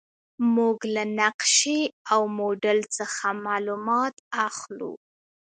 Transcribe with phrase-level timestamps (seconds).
[0.55, 4.15] موږ له نقشې او موډل څخه معلومات
[4.47, 4.93] اخلو.